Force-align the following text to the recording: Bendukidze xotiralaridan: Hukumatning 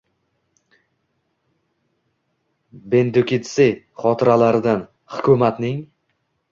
Bendukidze 2.93 3.69
xotiralaridan: 4.05 4.85
Hukumatning 5.17 5.81